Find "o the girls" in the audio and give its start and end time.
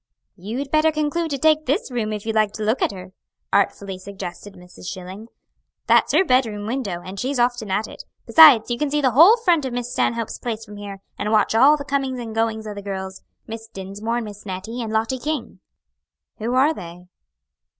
12.65-13.21